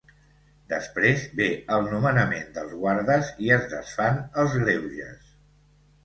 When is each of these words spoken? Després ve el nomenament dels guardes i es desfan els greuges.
Després 0.71 1.25
ve 1.39 1.49
el 1.75 1.83
nomenament 1.91 2.47
dels 2.55 2.73
guardes 2.83 3.29
i 3.47 3.51
es 3.57 3.67
desfan 3.75 4.17
els 4.45 4.55
greuges. 4.63 5.29